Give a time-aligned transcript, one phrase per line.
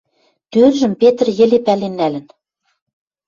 [0.51, 2.25] Тӧржӹм Петр йӹле пӓлен нӓлӹн.